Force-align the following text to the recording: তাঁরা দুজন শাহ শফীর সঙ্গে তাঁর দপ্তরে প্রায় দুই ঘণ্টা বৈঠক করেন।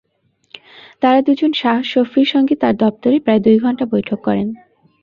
তাঁরা 1.01 1.19
দুজন 1.21 1.51
শাহ 1.53 1.77
শফীর 1.91 2.27
সঙ্গে 2.33 2.55
তাঁর 2.55 2.75
দপ্তরে 2.75 3.17
প্রায় 3.19 3.41
দুই 3.45 3.57
ঘণ্টা 3.59 3.85
বৈঠক 3.93 4.19
করেন। 4.27 4.47